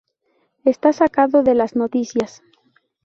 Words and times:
Está 0.65 0.93
sacado 0.93 1.43
de 1.43 1.53
las 1.53 1.75
noticias. 1.75 2.41